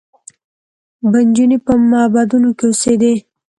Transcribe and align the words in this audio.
به 1.09 1.19
نجونې 1.27 1.57
په 1.65 1.73
معبدونو 1.89 2.49
کې 2.57 2.65
اوسېدې 2.69 3.13